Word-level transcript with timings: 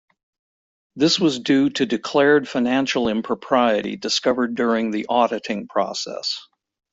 This 0.95 1.19
was 1.19 1.37
due 1.39 1.69
to 1.69 1.85
declared 1.85 2.49
financial 2.49 3.07
impropriety 3.07 3.97
discovered 3.97 4.55
during 4.55 4.89
the 4.89 5.05
auditing 5.07 5.67
process. 5.67 6.43